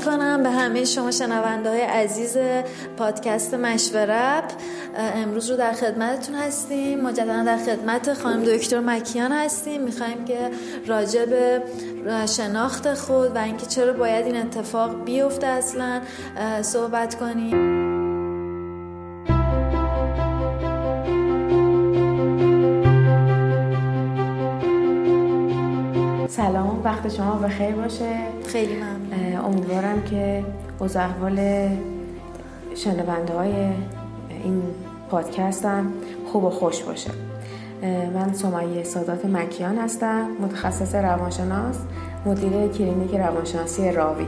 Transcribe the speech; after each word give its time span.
می‌کنم. 0.00 0.42
به 0.42 0.50
همه 0.50 0.84
شما 0.84 1.10
شنونده 1.10 1.70
های 1.70 1.80
عزیز 1.80 2.36
پادکست 2.96 3.54
مشورب. 3.54 4.44
امروز 4.96 5.50
رو 5.50 5.56
در 5.56 5.72
خدمتتون 5.72 6.34
هستیم. 6.34 7.00
مجددا 7.00 7.44
در 7.44 7.56
خدمت 7.56 8.14
خانم 8.14 8.42
دکتر 8.42 8.80
مکیان 8.80 9.32
هستیم. 9.32 9.80
می‌خوایم 9.82 10.24
که 10.24 10.50
راجع 10.86 11.24
به 11.24 11.62
شناخت 12.26 12.94
خود 12.94 13.36
و 13.36 13.38
اینکه 13.38 13.66
چرا 13.66 13.92
باید 13.92 14.26
این 14.26 14.36
اتفاق 14.36 15.04
بیفته 15.04 15.46
اصلا 15.46 16.00
صحبت 16.62 17.14
کنیم. 17.14 17.79
وقت 27.10 27.18
شما 27.18 27.34
بخیر 27.34 27.74
باشه. 27.74 28.16
خیلی 28.46 28.74
ممنون. 28.74 29.44
امیدوارم 29.44 30.02
که 30.02 30.44
از 30.80 30.96
احوال 30.96 31.68
شنونده 32.74 33.32
های 33.34 33.52
این 34.44 34.62
پادکست 35.10 35.64
هم 35.64 35.92
خوب 36.32 36.44
و 36.44 36.50
خوش 36.50 36.82
باشه. 36.82 37.10
من 38.14 38.32
سمیه 38.32 38.84
سادات 38.84 39.24
مکیان 39.26 39.78
هستم 39.78 40.26
متخصص 40.40 40.94
روانشناس 40.94 41.76
مدیر 42.26 42.68
کلینیک 42.68 43.14
روانشناسی 43.14 43.92
راوی. 43.92 44.26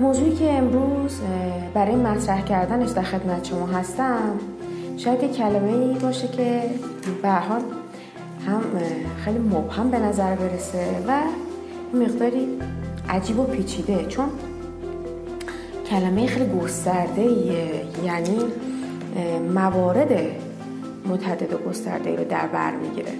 موضوعی 0.00 0.34
که 0.34 0.52
امروز 0.52 1.20
برای 1.74 1.96
مطرح 1.96 2.44
کردنش 2.44 2.90
در 2.90 3.02
خدمت 3.02 3.44
شما 3.44 3.66
هستم 3.66 4.32
شاید 4.96 5.32
کلمه 5.36 5.72
ای 5.72 5.94
باشه 5.94 6.28
که 6.28 6.62
به 7.22 7.30
حال 7.30 7.60
هم 8.50 8.62
خیلی 9.24 9.38
مبهم 9.38 9.90
به 9.90 9.98
نظر 9.98 10.34
برسه 10.34 10.86
و 11.08 11.20
مقداری 11.94 12.48
عجیب 13.08 13.38
و 13.38 13.44
پیچیده 13.44 14.04
چون 14.04 14.26
کلمه 15.90 16.26
خیلی 16.26 16.50
گسترده 16.58 17.22
یعنی 18.04 18.38
موارد 19.54 20.12
متعدد 21.08 21.52
و 21.52 21.58
گسترده 21.68 22.16
رو 22.16 22.24
در 22.24 22.46
بر 22.46 22.70
می‌گیره. 22.70 23.12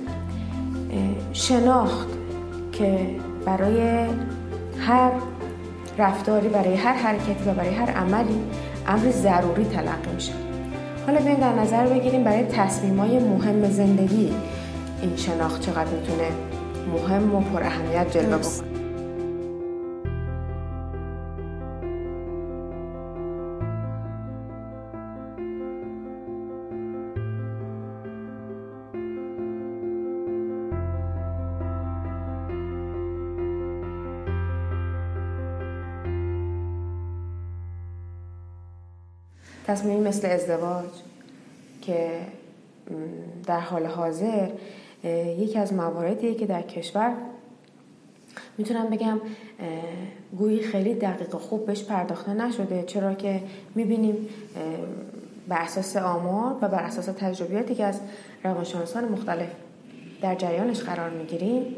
شناخت 1.32 2.08
که 2.72 3.06
برای 3.44 4.06
هر 4.78 5.10
رفتاری 5.98 6.48
برای 6.48 6.74
هر 6.74 6.94
حرکتی 6.94 7.50
و 7.50 7.54
برای 7.54 7.74
هر 7.74 7.90
عملی 7.90 8.40
امر 8.86 9.10
ضروری 9.10 9.64
تلقی 9.64 10.14
میشه. 10.14 10.32
حالا 11.06 11.20
بیایم 11.20 11.40
در 11.40 11.54
نظر 11.54 11.86
بگیریم 11.86 12.24
برای 12.24 12.44
تصمیمای 12.44 13.18
مهم 13.18 13.70
زندگی. 13.70 14.32
این 15.02 15.16
شناخت 15.16 15.60
چقدر 15.60 15.90
می‌تونه 15.90 16.30
مهم 16.92 17.34
و 17.34 17.40
پر 17.40 17.62
اهمیت 17.62 18.10
جلوه 18.10 18.36
بکنه. 18.36 18.70
تصمیم 39.66 40.02
مثل 40.02 40.28
ازدواج 40.28 40.88
که 41.82 42.20
در 43.46 43.60
حال 43.60 43.86
حاضر 43.86 44.48
یکی 45.38 45.58
از 45.58 45.72
مواردیه 45.72 46.34
که 46.34 46.46
در 46.46 46.62
کشور 46.62 47.12
می‌تونم 48.58 48.90
بگم 48.90 49.20
گویی 50.38 50.62
خیلی 50.62 50.94
دقیق 50.94 51.34
و 51.34 51.38
خوب 51.38 51.66
بهش 51.66 51.84
پرداخته 51.84 52.34
نشده 52.34 52.82
چرا 52.82 53.14
که 53.14 53.42
می‌بینیم 53.74 54.28
بر 55.48 55.62
اساس 55.62 55.96
آمار 55.96 56.56
و 56.60 56.68
بر 56.68 56.82
اساس 56.82 57.04
تجربیاتی 57.04 57.74
که 57.74 57.84
از 57.84 58.00
روانشناسان 58.44 59.04
مختلف 59.04 59.48
در 60.22 60.34
جریانش 60.34 60.80
قرار 60.80 61.10
می‌گیریم 61.10 61.76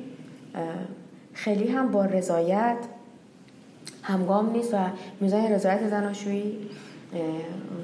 خیلی 1.33 1.69
هم 1.69 1.91
با 1.91 2.05
رضایت 2.05 2.77
همگام 4.03 4.51
نیست 4.51 4.75
و 4.75 4.79
میزان 5.21 5.45
رضایت 5.45 5.89
زناشویی 5.89 6.59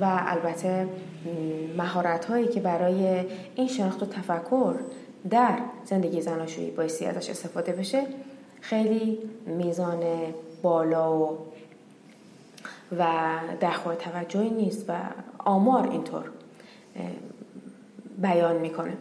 و 0.00 0.20
البته 0.26 0.86
مهارت 1.76 2.24
هایی 2.24 2.48
که 2.48 2.60
برای 2.60 3.24
این 3.54 3.68
شناخت 3.68 4.02
و 4.02 4.06
تفکر 4.06 4.74
در 5.30 5.58
زندگی 5.84 6.20
زناشویی 6.20 6.70
بایستی 6.70 7.06
ازش 7.06 7.30
استفاده 7.30 7.72
بشه 7.72 8.02
خیلی 8.60 9.18
میزان 9.46 10.02
بالا 10.62 11.22
و 11.22 11.38
و 12.98 13.06
دخواه 13.60 13.96
توجهی 13.96 14.50
نیست 14.50 14.84
و 14.88 14.92
آمار 15.38 15.90
اینطور 15.90 16.24
بیان 18.18 18.56
می‌کنه. 18.56 18.92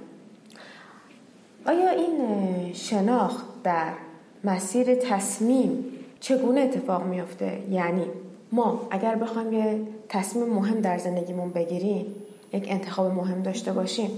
آیا 1.65 1.89
این 1.89 2.73
شناخت 2.73 3.45
در 3.63 3.93
مسیر 4.43 4.95
تصمیم 4.95 5.85
چگونه 6.19 6.61
اتفاق 6.61 7.05
میافته؟ 7.05 7.61
یعنی 7.71 8.05
ما 8.51 8.87
اگر 8.91 9.15
بخوایم 9.15 9.53
یه 9.53 9.81
تصمیم 10.09 10.49
مهم 10.49 10.81
در 10.81 10.97
زندگیمون 10.97 11.49
بگیریم 11.49 12.05
یک 12.53 12.65
انتخاب 12.67 13.11
مهم 13.11 13.41
داشته 13.41 13.73
باشیم 13.73 14.09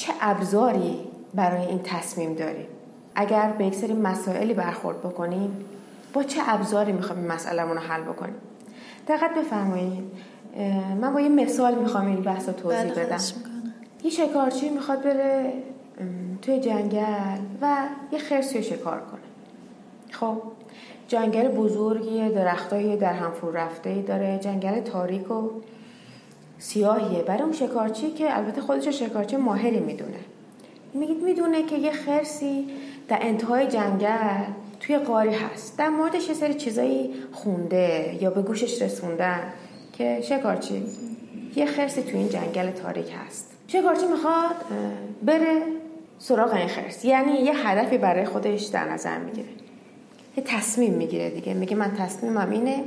چه 0.00 0.12
ابزاری 0.20 0.98
برای 1.34 1.66
این 1.66 1.80
تصمیم 1.84 2.34
داریم 2.34 2.66
اگر 3.14 3.52
به 3.58 3.66
یک 3.66 3.74
سری 3.74 3.92
مسائلی 3.92 4.54
برخورد 4.54 4.98
بکنیم 4.98 5.64
با 6.12 6.22
چه 6.22 6.40
ابزاری 6.46 6.92
می‌خوایم 6.92 7.22
این 7.22 7.32
مسئله 7.32 7.62
رو 7.62 7.78
حل 7.78 8.02
بکنیم؟ 8.02 8.34
دقت 9.08 9.34
بفرمایید. 9.38 10.04
من 11.00 11.12
با 11.12 11.20
یه 11.20 11.28
مثال 11.28 11.74
می‌خوام 11.74 12.06
این 12.06 12.22
بحث 12.22 12.48
رو 12.48 12.54
توضیح 12.54 12.92
بله، 12.92 13.04
بدم. 13.04 13.18
یه 14.04 14.10
شکارچی 14.10 14.68
می‌خواد 14.68 15.02
بره 15.02 15.52
توی 16.42 16.60
جنگل 16.60 17.38
و 17.62 17.76
یه 18.12 18.18
خرسی 18.18 18.58
رو 18.58 18.64
شکار 18.64 19.00
کنه. 19.00 19.20
خب 20.10 20.42
جنگل 21.08 21.48
بزرگی 21.48 22.28
درختای 22.28 22.96
در 22.96 23.12
هم 23.12 23.30
فرو 23.30 23.52
رفته 23.52 24.02
داره 24.02 24.38
جنگل 24.38 24.80
تاریک 24.80 25.30
و 25.30 25.50
سیاهیه. 26.60 27.22
برای 27.22 27.42
اون 27.42 27.52
شکارچی 27.52 28.10
که 28.10 28.38
البته 28.38 28.60
خودش 28.60 28.88
شکارچی 28.88 29.36
ماهری 29.36 29.80
می‌دونه. 29.80 30.18
میگید 30.94 31.22
می‌دونه 31.22 31.62
که 31.62 31.76
یه 31.76 31.92
خرسی 31.92 32.68
در 33.08 33.18
انتهای 33.20 33.66
جنگل 33.66 34.44
توی 34.80 34.98
قاری 34.98 35.34
هست. 35.34 35.78
در 35.78 35.88
موردش 35.88 36.28
یه 36.28 36.34
سری 36.34 36.54
چیزایی 36.54 37.14
خونده 37.32 38.18
یا 38.20 38.30
به 38.30 38.42
گوشش 38.42 38.82
رسوندن 38.82 39.40
که 39.92 40.20
شکارچی 40.20 40.82
یه 41.56 41.66
خرسی 41.66 42.02
توی 42.02 42.18
این 42.18 42.28
جنگل 42.28 42.70
تاریک 42.70 43.12
هست. 43.26 43.52
شکارچی 43.66 44.06
می‌خواد 44.06 44.56
بره 45.22 45.62
سراغ 46.18 46.54
این 46.54 46.68
خرس. 46.68 47.04
یعنی 47.04 47.32
یه 47.32 47.68
هدفی 47.68 47.98
برای 47.98 48.24
خودش 48.24 48.64
در 48.64 48.92
نظر 48.92 49.18
می‌گیره. 49.18 49.48
یه 50.36 50.44
تصمیم 50.46 50.94
می‌گیره 50.94 51.30
دیگه. 51.30 51.54
میگه 51.54 51.76
من 51.76 51.92
تصمیمم 51.98 52.50
اینه 52.50 52.84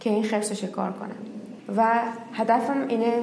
که 0.00 0.10
این 0.10 0.24
خرس 0.24 0.48
رو 0.48 0.56
شکار 0.56 0.92
کنم. 0.92 1.35
و 1.76 2.00
هدفم 2.32 2.86
اینه 2.88 3.22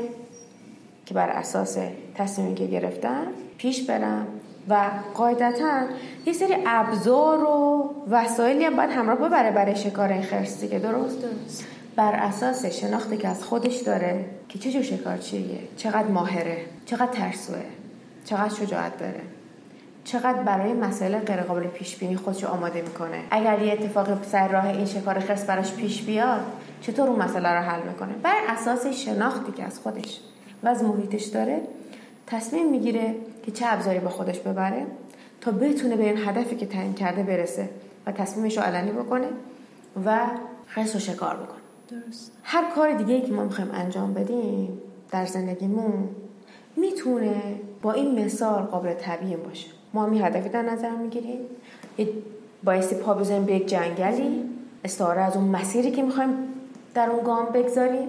که 1.06 1.14
بر 1.14 1.30
اساس 1.30 1.78
تصمیمی 2.16 2.56
که 2.56 2.66
گرفتم 2.66 3.28
پیش 3.58 3.82
برم 3.82 4.28
و 4.70 4.90
قاعدتا 5.14 5.82
یه 6.26 6.34
سری 6.34 6.56
ابزار 6.66 7.44
و 7.44 7.90
وسایلی 8.10 8.66
هم 8.66 8.76
باید 8.76 8.90
همراه 8.90 9.18
ببره 9.18 9.52
برای 9.52 9.76
شکار 9.76 10.12
این 10.12 10.22
خرس 10.22 10.62
دیگه 10.62 10.80
درست؟ 10.80 11.22
درست. 11.22 11.68
بر 11.96 12.14
اساس 12.14 12.66
شناختی 12.66 13.18
که 13.18 13.28
از 13.28 13.44
خودش 13.44 13.76
داره 13.76 14.26
که 14.50 14.60
چه 14.60 14.72
جور 14.72 14.82
شکارچیه 14.84 15.60
چقدر 15.78 16.08
ماهره 16.08 16.58
چقدر 16.86 17.12
ترسوه 17.12 17.62
چقدر 18.26 18.56
شجاعت 18.56 18.98
داره. 18.98 19.22
چقدر 20.04 20.44
برای 20.44 20.74
مسائل 20.74 21.20
غیرقابل 21.20 21.68
پیش 21.68 21.96
بینی 21.96 22.16
خودشو 22.16 22.48
آماده 22.48 22.82
می‌کنه؟ 22.82 23.24
اگر 23.32 23.62
یه 23.62 23.74
اتفاق 23.74 24.24
سر 24.24 24.48
راه 24.48 24.68
این 24.68 24.86
شکار 24.86 25.20
خرس 25.20 25.46
براش 25.46 25.74
پیش 25.74 26.02
بیاد 26.02 26.42
چطور 26.82 27.10
اون 27.10 27.22
مسئله 27.22 27.50
رو 27.50 27.60
حل 27.60 27.88
می‌کنه؟ 27.88 28.14
بر 28.24 28.36
اساس 28.48 28.88
شناختی 28.88 29.52
که 29.52 29.64
از 29.64 29.80
خودش 29.80 30.20
و 30.64 30.68
از 30.68 30.84
محیطش 30.84 31.24
داره 31.24 31.62
تصمیم 32.28 32.70
می‌گیره 32.70 33.16
که 33.44 33.52
چه 33.52 33.66
ابزاری 33.68 34.00
با 34.00 34.10
خودش 34.10 34.40
ببره 34.40 34.86
تا 35.42 35.52
بتونه 35.52 35.96
به 35.96 36.04
این 36.04 36.18
هدفی 36.18 36.56
که 36.56 36.66
تعیین 36.66 36.94
کرده 36.94 37.24
برسه 37.24 37.70
و 38.06 38.12
تصمیمش 38.12 38.58
رو 38.58 38.64
علنی 38.64 38.92
بکنه 38.92 39.28
و 40.06 40.20
خرس 40.68 40.94
رو 40.94 41.00
شکار 41.00 41.36
بکنه. 41.36 41.60
درست. 41.90 42.32
هر 42.44 42.72
کار 42.76 42.94
دیگه 42.94 43.14
ای 43.14 43.22
که 43.22 43.32
ما 43.32 43.44
می‌خوایم 43.44 43.72
انجام 43.74 44.14
بدیم 44.14 44.82
در 45.12 45.26
زندگیمون 45.26 46.10
می‌تونه 46.78 47.42
با 47.82 47.92
این 47.92 48.26
مثال 48.26 48.64
قابل 48.64 48.94
تبیین 48.94 49.38
باشه. 49.38 49.68
ما 49.94 50.06
می 50.06 50.20
هدفی 50.20 50.50
در 50.50 50.62
نظر 50.62 50.90
می‌گیریم. 50.90 51.40
بایستی 52.64 52.96
پا 52.96 53.14
بزنیم 53.14 53.46
به 53.46 53.54
یک 53.56 53.68
جنگلی. 53.68 54.44
استعاره 54.86 55.22
از 55.22 55.38
اون 55.38 55.46
مسیری 55.46 55.92
که 55.92 56.04
می‌خوایم 56.04 56.30
در 56.94 57.10
اون 57.10 57.24
گام 57.24 57.46
بگذاریم 57.46 58.08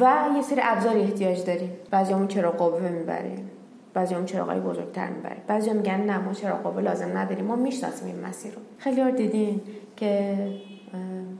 و 0.00 0.28
یه 0.36 0.42
سری 0.42 0.60
ابزاری 0.64 1.00
احتیاج 1.00 1.44
داریم. 1.44 1.70
بعضی 1.90 2.12
همون 2.12 2.28
چرا 2.28 2.50
قوه 2.50 2.88
می‌بریم. 2.88 3.50
بعضی 3.94 4.14
هم 4.14 4.24
چراغای 4.24 4.60
بزرگتر 4.60 5.08
می‌بریم. 5.08 5.42
بعضی 5.46 5.70
هم 5.70 5.76
میگن 5.76 6.00
نه 6.00 6.18
ما 6.18 6.32
چرا 6.32 6.56
قوه 6.56 6.82
لازم 6.82 7.18
نداریم. 7.18 7.44
ما 7.44 7.56
می‌شناسیم 7.56 8.06
این 8.06 8.26
مسیر 8.26 8.52
رو. 8.52 8.60
خیلی 8.78 9.00
ها 9.00 9.10
دیدین 9.10 9.60
که 9.96 10.36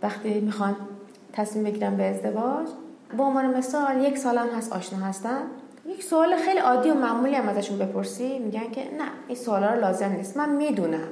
وقتی 0.02 0.40
می‌خوان 0.40 0.76
تصمیم 1.32 1.64
بگیرن 1.64 1.96
به 1.96 2.04
ازدواج 2.04 2.66
با 3.18 3.24
عنوان 3.24 3.56
مثال 3.56 4.04
یک 4.04 4.18
سال 4.18 4.38
هم 4.38 4.48
هست 4.48 4.72
آشنا 4.72 4.98
هستن. 4.98 5.42
یک 5.88 6.02
سوال 6.02 6.36
خیلی 6.36 6.58
عادی 6.58 6.90
و 6.90 6.94
معمولی 6.94 7.34
هم 7.34 7.48
ازشون 7.48 7.78
بپرسی. 7.78 8.38
میگن 8.38 8.70
که 8.70 8.80
نه 8.80 9.04
این 9.28 9.38
سوالا 9.38 9.74
رو 9.74 9.80
لازم 9.80 10.12
نیست. 10.12 10.36
من 10.36 10.56
می‌دونم. 10.56 11.08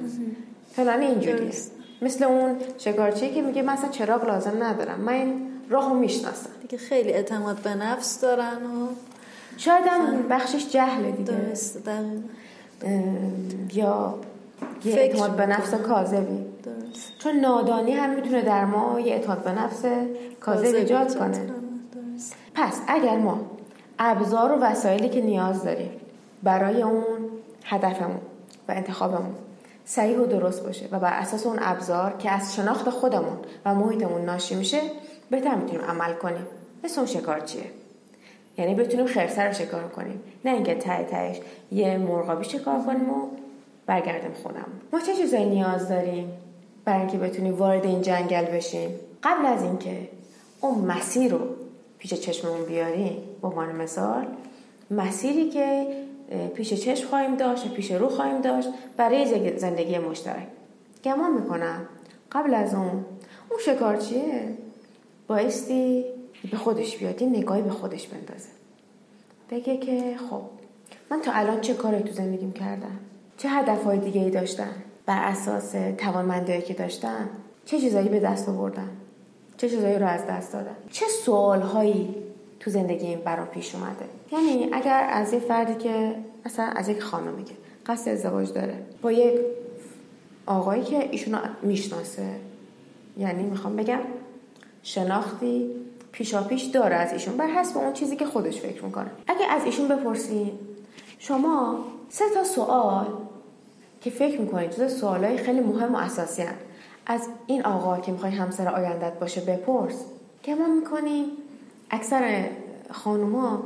فلان 0.71 0.99
اینجوریه. 1.01 1.51
مثل 2.01 2.23
اون 2.23 2.55
شکارچی 2.77 3.29
که 3.33 3.41
میگه 3.41 3.61
مثلا 3.61 3.89
چراغ 3.89 4.25
لازم 4.25 4.63
ندارم. 4.63 5.01
من 5.01 5.13
این 5.13 5.47
راهو 5.69 5.93
می‌شناسم. 5.93 6.49
دیگه 6.61 6.77
خیلی 6.77 7.13
اعتماد 7.13 7.55
به 7.55 7.75
نفس 7.75 8.21
دارن 8.21 8.65
و 8.65 8.87
شاید 9.57 9.83
هم 9.87 10.27
بخشش 10.29 10.69
جهله 10.69 11.11
دیگه. 11.11 11.31
درست 11.31 11.89
یا 13.73 14.15
یه 14.85 14.95
اعتماد 14.95 15.35
به 15.35 15.45
نفس 15.45 15.73
کاذبی. 15.73 16.45
چون 17.19 17.35
نادانی 17.35 17.91
هم 17.91 18.09
می‌تونه 18.09 18.41
در 18.41 18.65
ما 18.65 18.99
یه 18.99 19.13
اعتماد 19.13 19.43
به 19.43 19.51
نفس 19.51 19.83
کاذب 20.39 20.75
ایجاد 20.75 21.17
کنه. 21.17 21.49
پس 22.55 22.81
اگر 22.87 23.17
ما 23.17 23.39
ابزار 23.99 24.51
و 24.51 24.55
وسایلی 24.55 25.09
که 25.09 25.21
نیاز 25.21 25.63
داریم 25.63 25.91
برای 26.43 26.81
اون 26.81 27.03
هدفمون 27.65 28.19
و 28.67 28.71
انتخابمون 28.71 29.35
صحیح 29.85 30.17
و 30.17 30.25
درست 30.25 30.63
باشه 30.63 30.87
و 30.91 30.99
بر 30.99 31.13
اساس 31.13 31.45
اون 31.45 31.59
ابزار 31.61 32.13
که 32.19 32.31
از 32.31 32.55
شناخت 32.55 32.89
خودمون 32.89 33.37
و 33.65 33.75
محیطمون 33.75 34.21
ناشی 34.21 34.55
میشه 34.55 34.79
بهتر 35.29 35.55
می‌تونیم 35.55 35.81
عمل 35.81 36.13
کنیم. 36.13 36.45
مثل 36.83 36.99
اون 36.99 37.07
شکارچیه 37.07 37.63
یعنی 38.57 38.75
بتونیم 38.75 39.07
خرسه 39.07 39.41
رو 39.41 39.53
شکار 39.53 39.87
کنیم. 39.87 40.21
نه 40.45 40.51
اینکه 40.51 40.75
ته 40.75 41.03
تهش 41.03 41.39
یه 41.71 41.97
مرغابی 41.97 42.45
شکار 42.45 42.81
کنیم 42.81 43.09
و 43.09 43.27
برگردیم 43.85 44.33
خونم 44.43 44.65
ما 44.93 44.99
چه 44.99 45.13
چیزایی 45.13 45.45
نیاز 45.45 45.89
داریم 45.89 46.31
برای 46.85 46.99
اینکه 46.99 47.17
بتونیم 47.17 47.55
وارد 47.55 47.85
این 47.85 48.01
جنگل 48.01 48.45
بشیم؟ 48.45 48.89
قبل 49.23 49.45
از 49.45 49.63
اینکه 49.63 50.09
اون 50.61 50.77
مسیر 50.77 51.31
رو 51.31 51.39
پیش 52.05 52.13
چشممون 52.13 52.65
بیاریم 52.65 53.17
به 53.41 53.47
عنوان 53.47 53.75
مثال 53.75 54.25
مسیری 54.91 55.49
که 55.49 55.87
پیش 56.55 56.73
چشم 56.73 57.07
خواهیم 57.07 57.35
داشت 57.35 57.65
و 57.65 57.69
پیش 57.69 57.91
رو 57.91 58.09
خواهیم 58.09 58.41
داشت 58.41 58.69
برای 58.97 59.57
زندگی 59.57 59.97
مشترک. 59.97 60.47
گمان 61.03 61.33
می‌کنم 61.33 61.87
قبل 62.31 62.53
از 62.53 62.73
اون 62.73 63.05
اون 63.49 63.59
شکارچیه 63.65 64.57
بایستی 65.27 66.05
به 66.51 66.57
خودش 66.57 66.97
بیاد 66.97 67.21
یه 67.21 67.29
نگاهی 67.29 67.61
به 67.61 67.69
خودش 67.69 68.07
بندازه. 68.07 68.49
بگه 69.49 69.77
که 69.77 70.15
خب 70.29 70.41
من 71.11 71.21
تا 71.21 71.31
الان 71.31 71.61
چه 71.61 71.73
کاری 71.73 72.03
تو 72.03 72.13
زندگیم 72.13 72.51
کردم؟ 72.51 72.99
چه 73.37 73.49
هدفهای 73.49 73.99
دیگه 73.99 74.21
ای 74.21 74.29
داشتم؟ 74.29 74.73
بر 75.05 75.23
اساس 75.23 75.75
توانمندی 75.97 76.61
که 76.61 76.73
داشتم 76.73 77.29
چه 77.65 77.79
چیزایی 77.79 78.09
به 78.09 78.19
دست 78.19 78.49
آوردم؟ 78.49 78.89
چه 79.65 79.71
چیزایی 79.71 79.99
رو 79.99 80.07
از 80.07 80.27
دست 80.27 80.53
دادم 80.53 80.75
چه 80.91 81.05
سوالهایی 81.07 82.15
تو 82.59 82.71
زندگی 82.71 83.15
برام 83.15 83.47
پیش 83.47 83.75
اومده؟ 83.75 84.05
یعنی 84.31 84.69
اگر 84.73 85.07
از 85.11 85.33
یه 85.33 85.39
فردی 85.39 85.75
که 85.75 86.15
مثلا 86.45 86.65
از 86.65 86.89
یک 86.89 87.01
خانمی 87.01 87.43
که 87.43 87.53
قصد 87.85 88.11
ازدواج 88.11 88.53
داره 88.53 88.77
با 89.01 89.11
یک 89.11 89.39
آقایی 90.45 90.83
که 90.83 91.09
ایشونو 91.11 91.37
می‌شناسه 91.61 92.35
یعنی 93.17 93.43
می‌خوام 93.43 93.75
بگم 93.75 93.99
شناختی 94.83 95.69
پیشا 96.11 96.43
پیش 96.43 96.63
داره 96.63 96.95
از 96.95 97.13
ایشون 97.13 97.37
بر 97.37 97.47
حسب 97.47 97.77
اون 97.77 97.93
چیزی 97.93 98.15
که 98.15 98.25
خودش 98.25 98.59
فکر 98.59 98.85
می‌کنه. 98.85 99.11
اگه 99.27 99.45
از 99.51 99.65
ایشون 99.65 99.87
بپرسین 99.87 100.51
شما 101.19 101.85
سه 102.09 102.25
تا 102.33 102.43
سوال 102.43 103.07
که 104.01 104.09
فکر 104.09 104.41
می‌کنید 104.41 104.71
جز 104.71 104.99
سوالای 104.99 105.37
خیلی 105.37 105.59
مهم 105.59 105.95
و 105.95 105.97
اساسی 105.97 106.41
هن. 106.41 106.55
از 107.05 107.27
این 107.47 107.65
آقا 107.65 107.99
که 107.99 108.11
می‌خوای 108.11 108.31
همسر 108.31 108.67
آیندت 108.67 109.19
باشه 109.19 109.41
بپرس. 109.41 110.05
که 110.43 110.55
ما 110.55 110.67
می‌کنیم؟ 110.67 111.25
اکثر 111.91 112.45
خانوما 112.91 113.63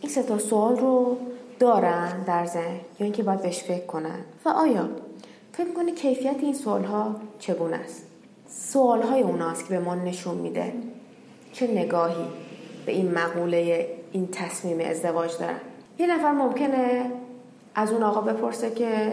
این 0.00 0.10
سه 0.10 0.22
تا 0.22 0.38
سوال 0.38 0.76
رو 0.76 1.16
دارن 1.58 2.24
در 2.26 2.46
ذهن 2.46 2.74
یا 3.00 3.04
اینکه 3.04 3.22
باید 3.22 3.42
بهش 3.42 3.62
فکر 3.62 3.86
کنن. 3.86 4.18
و 4.44 4.48
آیا 4.48 4.88
فکر 5.52 5.66
می‌کنی 5.66 5.92
کیفیت 5.92 6.36
این 6.40 6.54
سوال 6.54 6.84
ها 6.84 7.16
چگونه 7.38 7.76
است؟ 7.76 8.06
سوال 8.48 9.02
های 9.02 9.22
اوناست 9.22 9.68
که 9.68 9.70
به 9.70 9.84
ما 9.84 9.94
نشون 9.94 10.34
میده 10.34 10.72
چه 11.52 11.66
نگاهی 11.66 12.26
به 12.86 12.92
این 12.92 13.10
مقوله 13.10 13.88
این 14.12 14.28
تصمیم 14.32 14.80
ازدواج 14.90 15.38
دارن. 15.38 15.60
یه 15.98 16.16
نفر 16.16 16.32
ممکنه 16.32 17.10
از 17.74 17.92
اون 17.92 18.02
آقا 18.02 18.20
بپرسه 18.20 18.70
که 18.70 19.12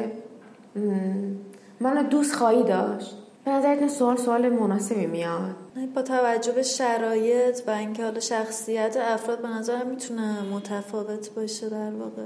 من 1.82 2.04
دوست 2.04 2.36
خواهی 2.36 2.64
داشت؟ 2.64 3.16
به 3.46 3.52
نظرت 3.52 3.88
سوال 3.88 4.18
سوال 4.18 4.50
مناسبی 4.50 5.06
میاد؟ 5.06 5.56
با 5.96 6.02
توجه 6.02 6.52
به 6.52 6.64
شرایط 6.64 7.62
و 7.68 7.72
اینکه 7.72 8.04
حالا 8.04 8.20
شخصیت 8.20 8.98
افراد 8.98 9.42
به 9.42 9.48
نظر 9.48 9.84
می‌تونه 9.84 10.42
متفاوت 10.44 11.30
باشه 11.36 11.70
در 11.70 11.92
واقع. 11.92 12.22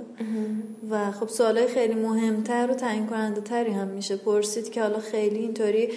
و 0.90 1.12
خب 1.12 1.28
سوالای 1.28 1.68
خیلی 1.68 1.94
مهمتر 1.94 2.72
و 2.72 2.74
تعیین 2.74 3.08
کننده 3.08 3.42
تری 3.42 3.72
هم 3.72 3.88
میشه 3.88 4.16
پرسید 4.16 4.72
که 4.72 4.82
حالا 4.82 5.00
خیلی 5.00 5.40
اینطوری 5.40 5.90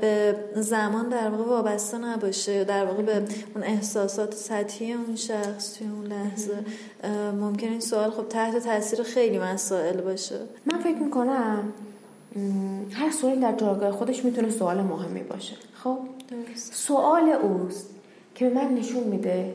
به 0.00 0.36
زمان 0.54 1.08
در 1.08 1.28
واقع 1.28 1.44
وابسته 1.44 1.98
نباشه 1.98 2.64
در 2.64 2.84
واقع 2.84 3.02
به 3.02 3.12
اون 3.54 3.64
احساسات 3.64 4.34
سطحی 4.34 4.92
اون 4.92 5.16
شخص 5.16 5.74
توی 5.78 5.86
اون 5.86 6.06
لحظه. 6.06 6.56
ممکن 7.40 7.68
این 7.68 7.80
سوال 7.80 8.10
خب 8.10 8.28
تحت 8.28 8.56
تاثیر 8.58 9.02
خیلی 9.02 9.38
مسائل 9.38 10.00
باشه. 10.00 10.38
من 10.66 10.78
فکر 10.78 10.98
می‌کنم 10.98 11.72
هر 12.92 13.10
سوالی 13.10 13.40
در 13.40 13.52
جایگاه 13.52 13.90
خودش 13.90 14.24
می‌تونه 14.24 14.50
سوال 14.50 14.82
مهمی 14.82 15.22
باشه. 15.22 15.56
خب؟ 15.74 15.98
سوال 16.54 17.28
اوست 17.28 17.90
که 18.34 18.48
به 18.48 18.54
من 18.54 18.74
نشون 18.74 19.02
میده 19.02 19.54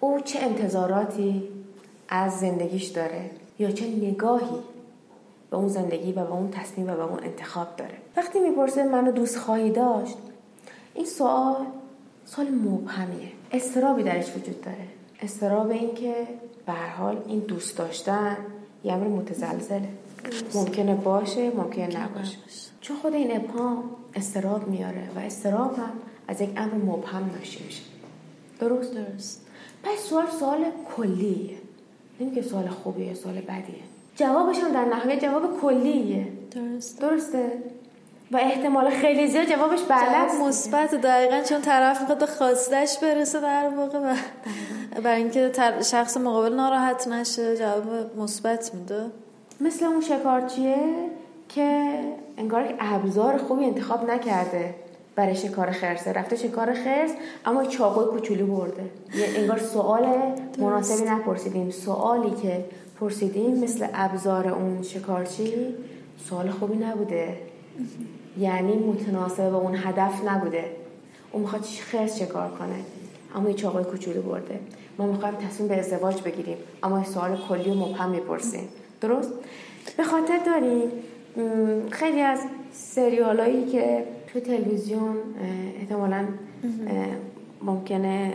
او 0.00 0.20
چه 0.20 0.38
انتظاراتی 0.38 1.48
از 2.08 2.40
زندگیش 2.40 2.84
داره 2.84 3.30
یا 3.58 3.70
چه 3.70 3.86
نگاهی 3.86 4.56
به 5.50 5.56
اون 5.56 5.68
زندگی 5.68 6.12
و 6.12 6.24
به 6.24 6.32
اون 6.32 6.50
تصمیم 6.50 6.90
و 6.90 6.94
به 6.94 7.02
اون 7.02 7.24
انتخاب 7.24 7.76
داره. 7.76 7.94
وقتی 8.16 8.40
می‌پرسه 8.40 8.84
منو 8.84 9.12
دوست 9.12 9.38
خواهی 9.38 9.70
داشت 9.70 10.16
این 10.94 11.06
سوال 11.06 11.66
سوال 12.24 12.48
مبهمیه. 12.48 13.28
استرابی 13.52 14.02
درش 14.02 14.36
وجود 14.36 14.60
داره. 14.60 14.86
استراب 15.22 15.70
این 15.70 15.94
که 15.94 16.14
به 16.66 16.72
حال 16.72 17.22
این 17.26 17.38
دوست 17.38 17.78
داشتن 17.78 18.36
یه 18.84 18.92
امر 18.92 19.08
متزلزله. 19.08 19.88
ممکنه 20.54 20.94
باشه 20.94 21.50
ممکنه 21.50 22.02
نباشه. 22.02 22.36
چون 22.80 22.96
خود 22.96 23.14
این 23.14 23.36
ابهام 23.36 23.84
استراب 24.14 24.68
میاره 24.68 25.08
و 25.16 25.18
استراب 25.18 25.76
هم 25.76 25.92
از 26.28 26.40
یک 26.40 26.50
امر 26.56 26.74
مبهم 26.74 27.30
ناشی 27.38 27.64
میشه. 27.64 27.82
درست؟ 28.60 28.94
درست. 28.94 29.46
پس 29.82 29.98
سوال 29.98 30.26
سوال 30.40 30.64
کلیه. 30.96 31.56
نمیگه 32.20 32.42
سوال 32.42 32.68
خوبیه 32.68 33.14
سوال 33.14 33.34
بدیه. 33.34 33.84
جوابش 34.16 34.58
هم 34.58 34.72
در 34.72 34.84
نهایت 34.84 35.22
جواب 35.22 35.60
کلیه. 35.60 36.28
درست. 36.50 37.00
درسته؟ 37.00 37.52
و 38.32 38.36
احتمال 38.36 38.90
خیلی 38.90 39.26
زیاد 39.26 39.46
جوابش 39.46 39.80
بله 39.82 40.42
مثبت 40.42 40.94
دقیقا 40.94 41.40
چون 41.48 41.60
طرف 41.60 42.00
می‌خواد 42.00 42.24
خواستش 42.24 42.98
برسه 43.02 43.40
در 43.40 43.68
واقع 43.76 43.98
و 43.98 44.14
برای 45.00 45.22
اینکه 45.22 45.52
شخص 45.82 46.16
مقابل 46.16 46.54
ناراحت 46.54 47.08
نشه 47.08 47.56
جواب 47.56 48.18
مثبت 48.18 48.74
میده. 48.74 49.10
مثل 49.64 49.84
اون 49.84 50.00
شکارچیه 50.00 50.76
که 51.48 51.98
انگار 52.38 52.66
که 52.66 52.74
ابزار 52.78 53.38
خوبی 53.38 53.64
انتخاب 53.64 54.10
نکرده 54.10 54.74
برای 55.16 55.34
شکار 55.34 55.70
خرسه. 55.70 56.12
رفته 56.12 56.36
شکار 56.36 56.74
خرس 56.74 57.10
اما 57.46 57.64
چاقوی 57.64 58.04
کوچولو 58.04 58.46
برده. 58.46 58.82
یه 59.14 59.26
انگار 59.36 59.58
سوال 59.58 60.06
مناسبی 60.58 61.08
نپرسیدیم. 61.10 61.70
سوالی 61.70 62.30
که 62.42 62.64
پرسیدیم 63.00 63.64
مثل 63.64 63.86
ابزار 63.94 64.48
اون 64.48 64.82
شکارچی 64.82 65.74
سوال 66.28 66.50
خوبی 66.50 66.76
نبوده. 66.76 67.38
یعنی 68.38 68.76
متناسب 68.76 69.50
با 69.50 69.58
اون 69.58 69.76
هدف 69.76 70.24
نبوده. 70.24 70.64
اون 71.32 71.42
می‌خواد 71.42 71.62
خرس 71.62 72.18
شکار 72.18 72.48
کنه 72.48 72.76
اما 73.34 73.48
یه 73.48 73.54
چاقوی 73.54 73.84
کوچولو 73.84 74.22
برده. 74.22 74.60
ما 74.98 75.06
می‌خوایم 75.06 75.34
تصمیم 75.34 75.68
به 75.68 75.78
ازدواج 75.78 76.22
بگیریم 76.22 76.56
اما 76.82 76.98
یه 76.98 77.06
سوال 77.06 77.38
کلی 77.48 77.70
و 77.70 77.74
مبهم 77.74 78.10
می‌پرسیم. 78.10 78.68
درست؟ 79.08 79.32
به 79.96 80.04
خاطر 80.04 80.38
داریم 80.46 80.90
خیلی 81.90 82.20
از 82.20 82.40
سریال 82.72 83.70
که 83.72 84.04
تو 84.32 84.40
تلویزیون 84.40 85.16
احتمالا 85.80 86.24
ممکنه 87.62 88.32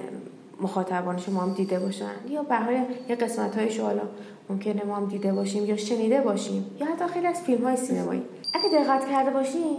مخاطبان 0.61 1.17
شما 1.17 1.41
هم 1.41 1.53
دیده 1.53 1.79
باشن 1.79 2.11
یا 2.29 2.43
به 2.43 2.55
یه 3.09 3.15
قسمت 3.15 3.57
های 3.57 3.77
حالا 3.77 4.01
ممکنه 4.49 4.85
ما 4.85 4.95
هم 4.95 5.05
دیده 5.05 5.33
باشیم 5.33 5.65
یا 5.65 5.77
شنیده 5.77 6.21
باشیم 6.21 6.65
یا 6.79 6.85
حتی 6.85 7.13
خیلی 7.13 7.27
از 7.27 7.41
فیلم 7.41 7.63
های 7.63 7.77
سینمایی. 7.77 8.21
اگه 8.53 8.79
دقت 8.79 9.09
کرده 9.11 9.31
باشیم 9.31 9.77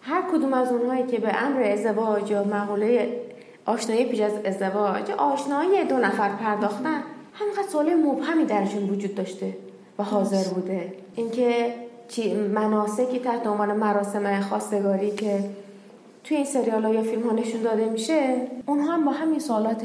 هر 0.00 0.22
کدوم 0.32 0.54
از 0.54 0.72
اونهایی 0.72 1.06
که 1.06 1.18
به 1.18 1.42
امر 1.44 1.62
ازدواج 1.62 2.30
یا 2.30 2.44
مقوله 2.44 3.20
آشنایی 3.66 4.04
پیش 4.04 4.20
از 4.20 4.32
ازدواج 4.44 5.10
آشنایی 5.10 5.84
دو 5.84 5.96
نفر 5.96 6.28
پرداختن 6.28 7.02
همینقدر 7.34 7.68
سوال 7.68 7.94
مبهمی 7.94 8.44
درشون 8.44 8.90
وجود 8.90 9.14
داشته. 9.14 9.56
و 9.98 10.02
حاضر 10.02 10.48
بوده. 10.54 10.92
اینکه 11.16 11.74
مناسکی 12.54 13.18
تحت 13.18 13.46
عنوان 13.46 13.72
مراسم 13.72 14.40
خواستگاری 14.40 15.10
که 15.10 15.44
توی 16.24 16.36
این 16.36 16.46
سریال 16.46 16.84
ها 16.84 16.94
یا 16.94 17.02
فیلم 17.02 17.22
ها 17.22 17.32
نشون 17.32 17.62
داده 17.62 17.84
میشه 17.84 18.36
اونها 18.66 18.92
هم 18.92 19.04
با 19.04 19.12
همین 19.12 19.38
سوالات 19.38 19.82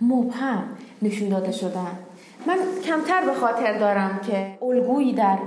مبهم 0.00 0.64
نشون 1.02 1.28
داده 1.28 1.52
شدن. 1.52 1.98
من 2.46 2.56
کمتر 2.84 3.24
به 3.26 3.34
خاطر 3.34 3.78
دارم 3.78 4.20
که 4.26 4.46
الگویی 4.62 5.12
در 5.12 5.38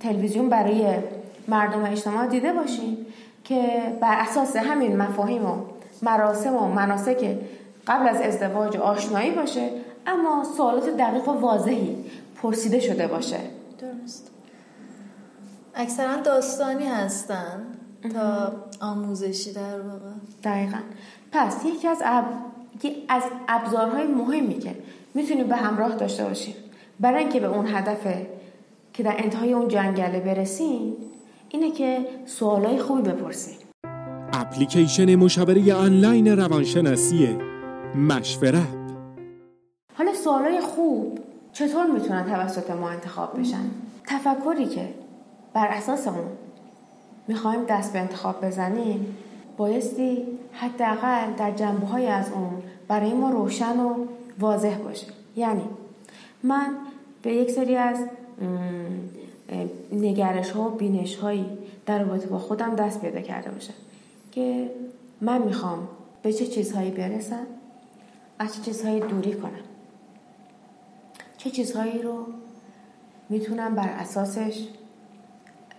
تلویزیون 0.00 0.48
برای 0.48 0.94
مردم 1.48 1.84
اجتماع 1.84 2.26
دیده 2.26 2.52
باشیم 2.52 3.06
که 3.44 3.82
بر 4.00 4.16
اساس 4.20 4.56
همین 4.56 4.96
مفاهیم 4.96 5.46
و 5.46 5.54
مراسم 6.02 6.56
و 6.56 6.68
مناسک 6.68 7.36
قبل 7.86 8.08
از 8.08 8.20
ازدواج 8.20 8.76
آشنایی 8.76 9.30
باشه 9.30 9.68
اما 10.06 10.44
سوالات 10.56 10.88
دقیق 10.88 11.28
و 11.28 11.32
واضحی 11.32 11.96
پرسیده 12.44 12.80
شده 12.80 13.06
باشه. 13.06 13.38
درست. 13.78 14.30
اکثرا 15.74 16.16
داستانی 16.16 16.84
هستن 16.84 17.66
تا 18.14 18.52
آموزشی 18.80 19.52
در 19.52 19.80
واقع. 19.80 20.10
دقیقا. 20.44 20.78
پس 21.32 21.56
یکی 21.64 21.88
از 21.88 22.02
اب... 22.04 22.24
از 23.08 23.22
ابزارهای 23.48 24.06
مهمی 24.06 24.58
که 24.58 24.74
می‌تونیم 25.14 25.46
به 25.46 25.56
همراه 25.56 25.96
داشته 25.96 26.24
باشیم 26.24 26.54
برای 27.00 27.18
اینکه 27.18 27.40
به 27.40 27.46
اون 27.46 27.66
هدف 27.66 28.06
که 28.92 29.02
در 29.02 29.14
انتهای 29.18 29.52
اون 29.52 29.68
جنگله 29.68 30.20
برسیم 30.20 30.96
اینه 31.48 31.70
که 31.70 32.06
سوالای 32.26 32.78
خوبی 32.78 33.02
بپرسیم. 33.02 33.56
اپلیکیشن 34.32 35.14
مشاوره 35.14 35.74
آنلاین 35.74 36.28
روانشناسی 36.38 37.38
مشورت. 37.94 38.68
حالا 39.98 40.14
سوالای 40.14 40.60
خوب 40.60 41.18
چطور 41.54 41.86
می‌تونن 41.86 42.24
توسط 42.24 42.70
ما 42.70 42.88
انتخاب 42.90 43.40
بشن؟ 43.40 43.70
تفکری 44.06 44.66
که 44.66 44.88
بر 45.52 45.66
اساس 45.66 46.08
اون 46.08 46.26
می‌خوایم 47.28 47.64
دست 47.64 47.92
به 47.92 47.98
انتخاب 47.98 48.46
بزنیم 48.46 49.16
بایستی 49.56 50.26
حداقل 50.52 51.32
در 51.38 51.50
جنبه 51.50 51.86
های 51.86 52.06
از 52.06 52.32
اون 52.32 52.62
برای 52.88 53.12
ما 53.12 53.30
روشن 53.30 53.80
و 53.80 53.94
واضح 54.38 54.78
باشه. 54.78 55.06
یعنی 55.36 55.62
من 56.42 56.66
به 57.22 57.34
یک 57.34 57.50
سری 57.50 57.76
از 57.76 57.98
نگرش 59.92 60.50
ها 60.50 60.68
و 60.68 60.70
بینش 60.70 61.16
هایی 61.16 61.46
در 61.86 62.04
رابطه 62.04 62.26
با 62.26 62.38
خودم 62.38 62.74
دست 62.74 63.00
پیدا 63.00 63.20
کرده 63.20 63.50
باشم 63.50 63.74
که 64.32 64.70
من 65.20 65.42
می‌خوام 65.42 65.88
به 66.22 66.32
چه 66.32 66.46
چیزهایی 66.46 66.90
برسم 66.90 67.46
از 68.38 68.54
چه 68.54 68.62
چیزهایی 68.62 69.00
دوری 69.00 69.34
کنم. 69.34 69.73
چه 71.44 71.50
چیزهایی 71.50 72.02
رو 72.02 72.26
می‌تونم 73.28 73.74
بر 73.74 73.88
اساسش 73.88 74.68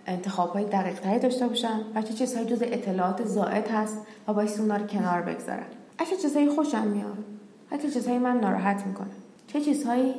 انتخاب 0.06 0.50
های 0.50 0.64
دقیق 0.64 1.00
تری 1.00 1.18
داشته 1.18 1.48
باشم 1.48 1.80
و 1.94 2.02
چه 2.02 2.14
چیزهایی 2.14 2.46
جز 2.46 2.62
اطلاعات 2.62 3.24
زائد 3.24 3.68
هست 3.68 3.98
و 4.28 4.32
باید 4.32 4.50
اونا 4.58 4.76
رو 4.76 4.86
کنار 4.86 5.22
بگذارم. 5.22 5.66
از 5.98 6.10
چه 6.10 6.16
چیزهایی 6.16 6.48
خوشم 6.48 6.86
میاد 6.86 7.18
و 7.70 7.76
چه 7.76 7.90
چیزهایی 7.90 8.18
من 8.18 8.36
ناراحت 8.40 8.86
می‌کنه 8.86 9.10
چه 9.46 9.60
چیزهایی 9.60 10.14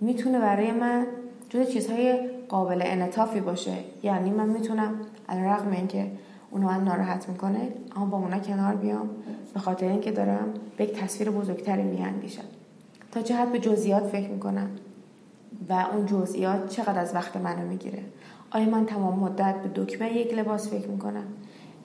می‌تونه 0.00 0.40
برای 0.40 0.70
من 0.70 1.06
جز 1.48 1.70
چیزهای 1.70 2.28
قابل 2.48 2.82
انعطافی 2.84 3.40
باشه؟ 3.40 3.74
یعنی 4.02 4.30
من 4.30 4.48
می‌تونم 4.48 4.94
رقم 5.28 5.70
اینکه 5.70 6.10
اونو 6.50 6.66
من 6.66 6.84
ناراحت 6.84 7.28
می‌کنه 7.28 7.68
اما 7.96 8.06
با 8.06 8.18
اونا 8.18 8.38
کنار 8.38 8.74
بیام 8.74 9.10
به 9.54 9.60
خاطر 9.60 9.88
اینکه 9.88 10.12
دارم 10.12 10.54
به 10.76 10.84
یک 10.84 10.92
تصویر 10.92 11.30
بزرگتری 11.30 11.82
میاندیشم. 11.82 12.44
تا 13.12 13.22
چه 13.22 13.36
حد 13.36 13.52
به 13.52 13.58
جزئیات 13.58 14.02
فکر 14.02 14.28
می‌کنم. 14.28 14.70
و 15.68 15.86
اون 15.92 16.06
جزئیات 16.06 16.68
چقدر 16.68 16.98
از 16.98 17.14
وقت 17.14 17.36
منو 17.36 17.68
می‌گیره. 17.68 18.02
آیا 18.50 18.70
من 18.70 18.86
تمام 18.86 19.18
مدت 19.18 19.54
به 19.62 19.84
دکمه 19.84 20.12
یک 20.12 20.34
لباس 20.34 20.68
فکر 20.68 20.88
می‌کنم؟ 20.88 21.24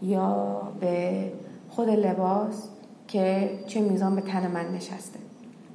یا 0.04 0.62
به 0.80 1.32
خود 1.70 1.90
لباس 1.90 2.64
که 3.08 3.50
چه 3.68 3.82
میزان 3.82 4.16
به 4.16 4.22
تن 4.22 4.52
من 4.52 4.76
نشسته؟ 4.76 5.20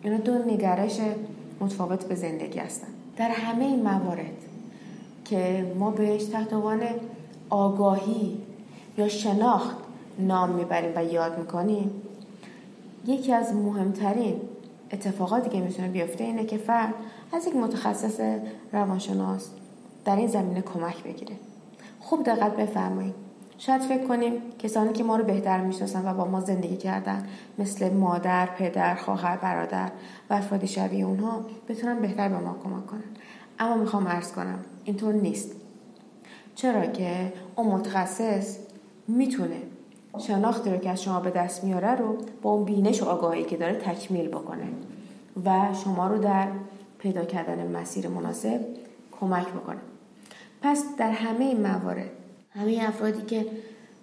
اینا 0.03 0.17
دو 0.17 0.39
نگرش 0.39 1.01
متفاوت 1.61 2.05
به 2.05 2.15
زندگی 2.15 2.59
هستن. 2.59 2.89
در 3.17 3.29
همه 3.29 3.65
این 3.65 3.83
موارد 3.83 4.37
که 5.25 5.73
ما 5.79 5.91
بهش 5.91 6.25
تحت 6.25 6.53
عنوان 6.53 6.81
آگاهی 7.51 8.39
یا 8.99 9.09
شناخت 9.09 9.77
نام 10.19 10.51
می‌بریم 10.51 10.93
و 10.97 11.05
یاد 11.05 11.39
می‌کنیم 11.39 11.91
یکی 13.07 13.33
از 13.33 13.55
مهمترین 13.55 14.41
اتفاقاتی 14.93 15.51
که 15.51 15.61
می‌تونه 15.61 15.89
بیفته 15.89 16.25
اینه 16.25 16.45
که 16.45 16.57
فرد 16.57 16.95
از 17.33 17.47
یک 17.47 17.57
متخصص 17.57 18.21
روانشناس 18.73 19.49
در 20.05 20.17
این 20.17 20.29
زمینه 20.29 20.63
کمک 20.63 21.03
بگیره. 21.03 21.37
خوب 22.01 22.25
دقت 22.25 22.57
بفرمایید. 22.57 23.15
شاید 23.59 23.83
فکر 23.83 24.07
کنیم 24.07 24.33
کسانی 24.59 24.93
که 24.93 25.05
ما 25.05 25.17
رو 25.17 25.25
بهتر 25.25 25.61
می‌شناسن 25.61 26.09
و 26.09 26.15
با 26.15 26.25
ما 26.25 26.41
زندگی 26.41 26.77
کردن 26.77 27.29
مثل 27.59 27.93
مادر، 27.93 28.47
پدر، 28.47 28.95
خواهر، 28.95 29.37
برادر 29.37 29.91
و 30.31 30.35
افراد 30.35 30.65
شبیه 30.65 31.05
اونها 31.05 31.45
بتونن 31.69 32.01
بهتر 32.01 32.29
به 32.29 32.39
ما 32.39 32.57
کمک 32.65 32.87
کنن. 32.87 33.03
اما 33.59 33.75
می‌خوام 33.75 34.09
عرض 34.09 34.33
کنم 34.33 34.59
اینطور 34.85 35.15
نیست. 35.15 35.51
چرا 36.55 36.87
که 36.87 37.33
اون 37.57 37.67
متخصص 37.67 38.59
می‌تونه 39.09 39.63
شناختی 40.19 40.71
رو 40.71 40.77
که 40.77 40.91
از 40.91 41.03
شما 41.03 41.21
به 41.21 41.31
دست 41.31 41.65
میاره 41.65 41.95
رو 41.95 42.19
با 42.43 42.51
اون 42.51 42.65
بینش 42.65 43.03
و 43.03 43.05
آگاهی 43.05 43.45
که 43.45 43.57
داره 43.57 43.75
تکمیل 43.75 44.29
بکنه 44.29 44.69
و 45.45 45.75
شما 45.85 46.07
رو 46.07 46.19
در 46.19 46.49
پیدا 46.99 47.25
کردن 47.25 47.71
مسیر 47.71 48.09
مناسب 48.09 48.61
کمک 49.21 49.47
بکنه. 49.47 49.81
پس 50.63 50.85
در 50.99 51.11
همه 51.11 51.45
این 51.45 51.61
موارد 51.61 52.11
همه 52.51 52.79
افرادی 52.83 53.23
که 53.23 53.47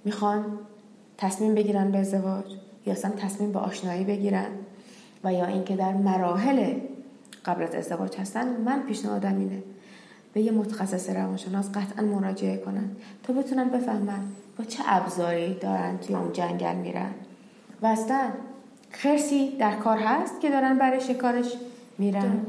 می‌خوان 0.06 0.46
تصمیم 1.18 1.56
بگیرن 1.56 1.92
به 1.92 1.98
ازدواج 1.98 2.46
یا 2.86 2.94
اصلا 2.94 3.12
تصمیم 3.12 3.52
به 3.52 3.60
آشنایی 3.60 4.04
بگیرن 4.04 4.48
و 5.24 5.34
یا 5.34 5.46
اینکه 5.46 5.76
در 5.76 5.94
مراحل 5.94 6.74
قبل 7.46 7.64
از 7.64 7.76
ازدواج 7.76 8.16
هستن 8.16 8.62
من 8.62 8.84
پیشنهادم 8.84 9.38
اینه 9.38 9.64
به 10.34 10.42
یه 10.42 10.52
متخصص 10.52 11.10
روانشناس 11.10 11.70
قطعا 11.72 12.06
مراجعه 12.06 12.58
کنن 12.58 12.92
تا 13.24 13.34
بتونن 13.34 13.70
بفهمن 13.70 14.24
با 14.58 14.64
چه 14.64 14.84
ابزاری 14.86 15.54
دارن 15.54 15.98
توی 15.98 16.16
اون 16.16 16.34
جنگل 16.34 16.76
میرن؟ 16.76 17.12
و 17.82 17.86
اصلا 17.86 18.30
خرسی 18.92 19.58
در 19.58 19.76
کار 19.76 19.98
هست 19.98 20.42
که 20.42 20.50
دارن 20.50 20.78
برای 20.78 21.02
شکارش 21.02 21.54
میرن؟ 21.98 22.42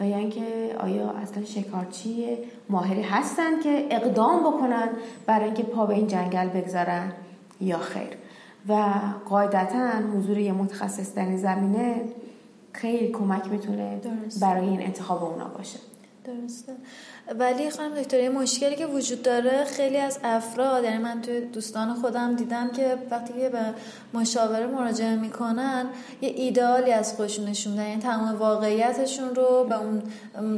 و 0.00 0.06
یا 0.06 0.16
اینکه 0.16 0.76
آیا 0.78 1.10
اصلا 1.10 1.44
شکارچی 1.44 2.38
ماهری 2.68 3.02
هستن 3.02 3.60
که 3.60 3.86
اقدام 3.90 4.40
بکنن 4.40 4.88
برای 5.26 5.44
اینکه 5.44 5.62
پا 5.62 5.86
به 5.86 5.94
این 5.94 6.06
جنگل 6.06 6.48
بگذارن 6.48 7.12
یا 7.60 7.78
خیر؟ 7.78 8.16
و 8.68 8.92
قاعدتا 9.28 9.90
حضور 10.16 10.38
یه 10.38 10.52
متخصص 10.52 11.14
در 11.14 11.24
این 11.24 11.36
زمینه 11.36 12.04
خیلی 12.72 13.08
کمک 13.08 13.46
می‌تونه 13.46 14.00
برای 14.40 14.68
این 14.68 14.82
انتخاب 14.82 15.24
اونا 15.24 15.48
باشه. 15.48 15.78
درسته. 16.24 16.72
ولی 17.38 17.70
خانم 17.70 17.94
دکتر 17.94 18.28
مشکلی 18.28 18.76
که 18.76 18.86
وجود 18.86 19.22
داره 19.22 19.64
خیلی 19.64 19.96
از 19.96 20.18
افراد 20.24 20.84
یعنی 20.84 20.98
من 20.98 21.22
توی 21.22 21.40
دوستان 21.40 21.94
خودم 21.94 22.36
دیدم 22.36 22.70
که 22.70 22.98
وقتی 23.10 23.32
که 23.32 23.48
به 23.48 23.58
مشاوره 24.14 24.66
مراجعه 24.66 25.16
می‌کنن 25.16 25.86
یه 26.20 26.28
ایدئالی 26.28 26.92
از 26.92 27.14
خودشون 27.14 27.44
نشون 27.44 27.72
میدن 27.72 27.88
یعنی 27.88 28.02
تمام 28.02 28.38
واقعیتشون 28.38 29.34
رو 29.34 29.66
به 29.68 29.78
اون 29.80 30.02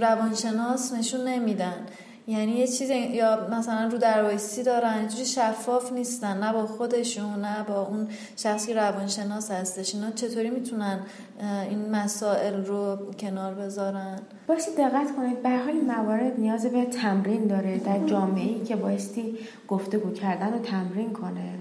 روانشناس 0.01 0.93
نشون 0.93 1.29
نمیدن. 1.29 1.87
یعنی 2.27 2.53
یه 2.53 2.67
چیز 2.67 2.91
یا 2.91 3.49
مثلا 3.51 3.89
رو 3.89 3.99
دروایسی 3.99 4.63
دارن 4.63 4.99
اینجوری 4.99 5.27
شفاف 5.27 5.93
نیستن 5.93 6.39
نه 6.43 6.53
با 6.53 6.67
خودشون 6.67 7.41
نه 7.41 7.63
با 7.63 7.87
اون 7.87 8.09
شخصی 8.37 8.75
روانشناس 8.75 9.51
هستش. 9.51 9.95
اینا 9.95 10.11
چطوری 10.11 10.51
می‌تونن 10.51 11.01
این 11.71 11.91
مسائل 11.91 12.65
رو 12.65 12.99
کنار 13.19 13.55
بذارن؟ 13.55 14.19
باشی 14.47 14.71
دقت 14.79 15.17
کنید 15.17 15.43
به 15.43 15.67
این 15.69 15.85
موارد 15.85 16.41
نیاز 16.41 16.67
به 16.67 16.85
تمرین 16.85 17.47
داره. 17.47 17.79
در 17.79 18.07
جامعه 18.07 18.49
ای 18.49 18.65
که 18.65 18.77
بایستی 18.77 19.39
گفتگو 19.69 20.11
کردن 20.11 20.53
رو 20.53 20.59
تمرین 20.59 21.13
کنه 21.13 21.55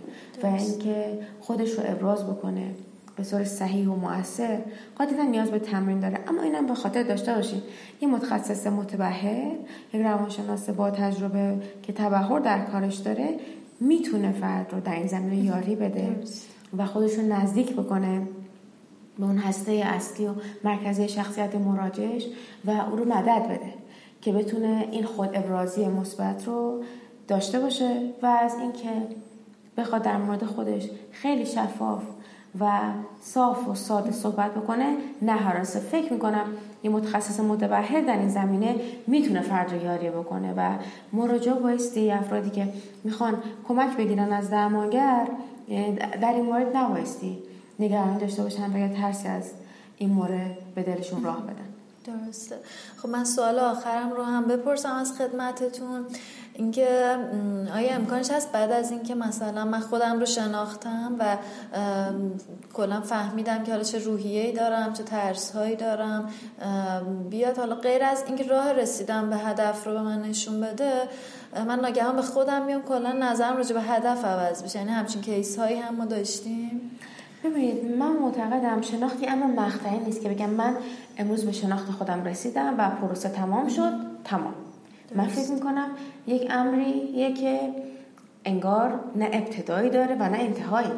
و 0.43 0.47
اینکه 0.47 1.19
خودش 1.41 1.71
رو 1.71 1.83
ابراز 1.85 2.23
بکنه. 2.23 2.75
به 3.15 3.23
صورت 3.23 3.45
صحیح 3.45 3.87
و 3.87 3.95
موثر 3.95 4.59
قاعدتا 4.97 5.23
نیاز 5.23 5.51
به 5.51 5.59
تمرین 5.59 5.99
داره. 5.99 6.19
اما 6.27 6.41
اینم 6.41 6.67
به 6.67 6.75
خاطر 6.75 7.03
داشته 7.03 7.33
باشید 7.33 7.63
یه 8.01 8.07
متخصص 8.07 8.67
متبهر 8.67 9.51
یک 9.93 10.01
روانشناس 10.01 10.69
با 10.69 10.91
تجربه 10.91 11.61
که 11.83 11.93
تبهر 11.93 12.39
در 12.39 12.65
کارش 12.65 12.95
داره 12.95 13.39
می‌تونه 13.79 14.31
فرد 14.31 14.73
رو 14.73 14.79
در 14.79 14.95
این 14.95 15.07
زمینه 15.07 15.45
یاری 15.45 15.75
بده 15.75 16.15
و 16.77 16.85
خودش 16.85 17.13
رو 17.13 17.21
نزدیک 17.21 17.73
بکنه 17.73 18.27
به 19.19 19.25
اون 19.25 19.37
هسته 19.37 19.71
اصلی 19.71 20.27
و 20.27 20.33
مرکزی 20.63 21.09
شخصیت 21.09 21.55
مراجعش 21.55 22.25
و 22.65 22.71
او 22.71 22.95
رو 22.95 23.05
مدد 23.05 23.43
بده 23.45 23.73
که 24.21 24.31
بتونه 24.31 24.87
این 24.91 25.05
خود 25.05 25.29
ابرازی 25.33 25.87
مثبت 25.87 26.47
رو 26.47 26.83
داشته 27.27 27.59
باشه 27.59 28.01
و 28.21 28.25
از 28.25 28.55
اینکه 28.61 28.89
بخواد 29.77 30.01
در 30.01 30.17
مورد 30.17 30.43
خودش 30.43 30.89
خیلی 31.11 31.45
شفاف 31.45 32.03
و 32.59 32.79
صاف 33.21 33.67
و 33.67 33.75
ساده 33.75 34.11
صحبت 34.11 34.51
بکنه 34.51 34.97
نه 35.21 35.31
حراسه 35.31 35.79
فکر 35.79 36.13
می‌کنم 36.13 36.45
یه 36.83 36.91
متخصص 36.91 37.39
متبهر 37.39 38.01
در 38.01 38.17
این 38.17 38.29
زمینه 38.29 38.75
می‌تونه 39.07 39.41
فرد 39.41 39.73
رو 39.73 39.83
یاری 39.83 40.09
بکنه 40.09 40.53
و 40.57 40.69
مراجعه 41.13 41.53
بایستی 41.53 42.11
افرادی 42.11 42.49
که 42.49 42.73
می‌خوان 43.03 43.43
کمک 43.67 43.97
بگیرن 43.97 44.33
از 44.33 44.49
درمانگر 44.49 45.27
در 46.21 46.33
این 46.33 46.45
مورد 46.45 46.77
نبایستی 46.77 47.43
نگرانی 47.79 48.19
داشته 48.19 48.43
باشن 48.43 48.73
و 48.73 48.77
یا 48.77 48.87
ترسی 48.87 49.27
از 49.27 49.51
این 49.97 50.09
مورد 50.09 50.57
به 50.75 50.83
دلشون 50.83 51.23
راه 51.23 51.41
بدن. 51.41 51.73
درسته. 52.05 52.55
خب 52.97 53.09
من 53.09 53.23
سوال 53.23 53.59
آخرم 53.59 54.11
رو 54.11 54.23
هم 54.23 54.45
بپرسم 54.45 54.95
از 54.95 55.13
خدمتتون. 55.17 56.05
اینکه 56.53 57.17
آیا 57.75 57.95
امکانش 57.95 58.31
هست 58.31 58.51
بعد 58.51 58.71
از 58.71 58.91
اینکه 58.91 59.15
مثلا 59.15 59.65
من 59.65 59.79
خودم 59.79 60.19
رو 60.19 60.25
شناختم 60.25 61.15
و 61.19 61.37
کلا 62.73 63.01
فهمیدم 63.01 63.63
که 63.63 63.71
حالا 63.71 63.83
چه 63.83 63.99
روحیه‌ای 63.99 64.51
دارم 64.51 64.93
چه 64.93 65.03
ترسهایی 65.03 65.75
دارم 65.75 66.29
بیاد 67.29 67.57
حالا 67.57 67.75
غیر 67.75 68.03
از 68.03 68.23
اینکه 68.27 68.43
راه 68.43 68.73
رسیدم 68.73 69.29
به 69.29 69.37
هدف 69.37 69.87
رو 69.87 69.93
به 69.93 70.01
من 70.01 70.21
نشون 70.21 70.61
بده 70.61 70.91
من 71.67 71.79
ناگهان 71.79 72.15
به 72.15 72.21
خودم 72.21 72.65
میام 72.65 72.81
کلا 72.81 73.11
نظرم 73.11 73.57
راجع 73.57 73.73
به 73.73 73.81
هدف 73.81 74.25
عوض 74.25 74.63
بشه 74.63 74.79
یعنی 74.79 74.91
همچین 74.91 75.21
کیس 75.21 75.59
هایی 75.59 75.79
هم 75.79 75.95
ما 75.95 76.05
داشتیم. 76.05 76.91
ببینید 77.43 77.97
من 77.97 78.11
معتقدم 78.11 78.81
شناختی 78.81 79.27
اما 79.27 79.47
مقطعی 79.47 79.99
نیست 79.99 80.21
که 80.21 80.29
بگم 80.29 80.49
من 80.49 80.75
امروز 81.17 81.45
به 81.45 81.51
شناخت 81.51 81.91
خودم 81.91 82.23
رسیدم 82.23 82.75
و 82.77 82.89
پروسه 82.89 83.29
تمام 83.29 83.67
شد 83.67 83.93
تمام. 84.23 84.53
من 85.15 85.27
فکر 85.27 85.51
می‌کنم 85.51 85.87
یک 86.27 86.47
امری 86.49 87.33
که 87.33 87.59
انگار 88.45 88.99
نه 89.15 89.29
ابتدایی 89.33 89.89
داره 89.89 90.15
و 90.15 90.23
نه 90.29 90.37
انتهایی. 90.37 90.91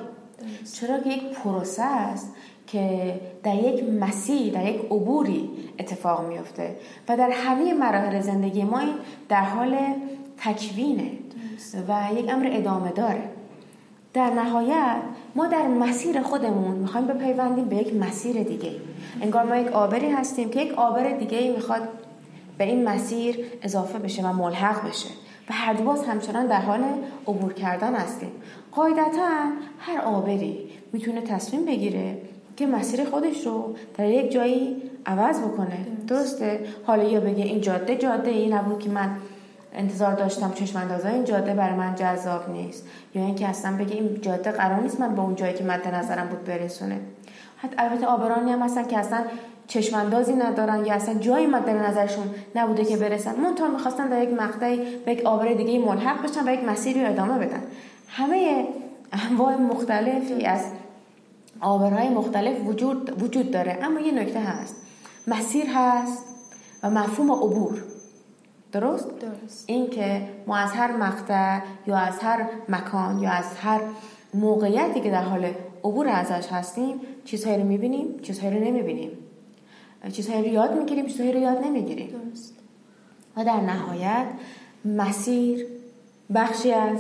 چرا 0.74 1.00
که 1.00 1.10
یک 1.10 1.24
پروسه 1.24 1.84
است 1.84 2.34
که 2.67 3.13
در 3.43 3.55
یک 3.55 3.84
مسیر 3.84 4.53
در 4.53 4.65
یک 4.65 4.81
عبوری 4.86 5.50
اتفاق 5.79 6.27
میفته 6.27 6.75
و 7.10 7.17
در 7.17 7.29
همه 7.29 7.74
مراحل 7.74 8.22
زندگی 8.22 8.63
ما 8.63 8.79
این 8.79 8.93
در 9.29 9.43
حال 9.43 9.77
تکوینه 10.38 11.12
و 11.88 12.07
یک 12.17 12.29
امر 12.29 12.50
ادامه 12.51 12.91
داره. 12.91 13.24
در 14.13 14.29
نهایت 14.29 14.95
ما 15.36 15.48
در 15.48 15.67
مسیر 15.67 16.22
خودمون 16.22 16.77
می‌خوایم 16.77 17.07
بپیوندیم 17.07 17.65
به 17.65 17.75
یک 17.75 17.93
مسیر 17.93 18.43
دیگه. 18.43 18.72
انگار 19.22 19.43
ما 19.43 19.55
یک 19.55 19.67
آبری 19.67 20.10
هستیم 20.10 20.50
که 20.50 20.62
یک 20.62 20.74
آبر 20.74 21.12
دیگه 21.12 21.51
می‌خواد 21.51 21.81
به 22.57 22.63
این 22.63 22.89
مسیر 22.89 23.45
اضافه 23.62 24.00
بشه 24.00 24.24
و 24.24 24.33
ملحق 24.33 24.88
بشه. 24.88 25.09
و 25.50 25.53
هر 25.53 25.74
دو 25.74 25.83
باز 25.83 26.05
همچنان 26.05 26.47
در 26.47 26.62
حال 26.62 26.83
عبور 27.27 27.53
کردن 27.53 27.95
هستیم. 27.95 28.31
قاعدتا 28.71 29.29
هر 29.79 30.01
آبری 30.01 30.69
می‌تونه 30.93 31.21
تصمیم 31.21 31.65
بگیره 31.65 32.17
که 32.57 32.67
مسیر 32.67 33.05
خودش 33.05 33.45
رو 33.45 33.75
در 33.97 34.09
یک 34.09 34.31
جایی 34.31 34.81
عوض 35.05 35.39
بکنه. 35.39 35.77
درسته؟ 36.07 36.59
حالا 36.85 37.03
یا 37.03 37.19
بگه 37.19 37.43
این 37.43 37.62
جاده 37.62 37.95
جاده 37.95 38.29
ای 38.31 38.50
نبود 38.50 38.79
که 38.79 38.89
من 38.89 39.09
انتظار 39.74 40.13
داشتم 40.13 40.51
چشم 40.53 40.79
اندازه 40.79 41.09
این 41.09 41.24
جاده 41.24 41.53
برای 41.53 41.75
من 41.75 41.95
جذاب 41.95 42.50
نیست. 42.50 42.88
یا 43.15 43.21
اینکه 43.21 43.47
اصلا 43.47 43.77
بگه 43.77 43.95
این 43.95 44.21
جاده 44.21 44.51
قرار 44.51 44.79
نیست 44.79 45.00
من 45.00 45.15
به 45.15 45.21
اون 45.21 45.35
جایی 45.35 45.53
که 45.53 45.63
مد 45.63 45.88
نظرم 45.88 46.27
بود 46.27 46.43
برسونه. 46.43 47.00
حتی 47.57 47.75
البته 47.77 48.05
آبرانی 48.05 48.51
هم 48.51 48.62
هستن 48.62 48.88
که 48.88 48.97
اصلا 48.97 49.24
چشماندازی 49.67 50.34
ندارن 50.34 50.86
یا 50.86 50.93
اصلا 50.93 51.13
جایی 51.13 51.45
مد 51.45 51.69
نظرشون 51.69 52.25
نبوده 52.55 52.86
که 52.86 52.98
برسن. 52.98 53.36
منتها 53.36 53.67
می‌خواستن 53.67 54.10
در 54.10 54.24
یک 54.24 54.34
مقطعی 54.34 54.98
به 55.05 55.12
یک 55.12 55.25
آبر 55.25 55.53
دیگه 55.53 55.79
ملحق 55.79 56.24
بشن 56.24 56.48
و 56.50 56.53
یک 56.53 56.63
مسیری 56.63 57.01
رو 57.01 57.10
ادامه 57.10 57.38
بدن 57.38 57.63
همه 58.07 58.67
انواع 59.12 59.55
مختلفی 59.55 60.45
از 60.45 60.62
آبرهای 61.62 62.10
مختلف 62.10 62.67
وجود, 62.67 63.24
وجود 63.24 63.51
داره. 63.51 63.79
اما 63.84 64.00
یه 64.00 64.12
نکته 64.12 64.39
هست. 64.39 64.75
مسیر 65.27 65.65
هست 65.75 66.24
و 66.84 66.89
مفهوم 66.89 67.31
عبور. 67.31 67.84
درست؟ 68.72 69.07
درست. 69.19 69.63
این 69.67 69.89
که 69.89 70.22
ما 70.48 70.57
از 70.57 70.72
هر 70.72 70.92
مقطع 70.92 71.59
یا 71.87 71.98
از 71.98 72.20
هر 72.20 72.46
مکان 72.70 73.20
یا 73.20 73.29
از 73.29 73.46
هر 73.61 73.81
موقعیتی 74.33 75.01
که 75.01 75.11
در 75.11 75.24
حال 75.24 75.46
عبور 75.83 76.07
ازش 76.07 76.48
هستیم 76.51 77.01
چیزهایی 77.25 77.57
رو 77.57 77.63
می‌بینیم 77.63 78.20
چیزهایی 78.22 78.57
رو 78.57 78.66
نمی‌بینیم. 78.66 79.11
چیزهایی 80.11 80.41
رو 80.41 80.48
یاد 80.48 80.77
می‌گیریم 80.77 81.05
چیزهایی 81.05 81.31
رو 81.31 81.39
یاد 81.39 81.57
نمی‌گیریم. 81.57 82.09
درست. 82.09 82.53
و 83.37 83.46
در 83.46 83.61
نهایت 83.61 84.25
مسیر 84.85 85.65
بخشی 86.35 86.72
از 86.72 87.00